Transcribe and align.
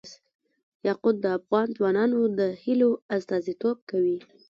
یاقوت 0.87 1.15
د 1.21 1.25
افغان 1.37 1.67
ځوانانو 1.77 2.19
د 2.39 2.39
هیلو 2.63 2.89
استازیتوب 3.15 3.77
کوي. 3.89 4.17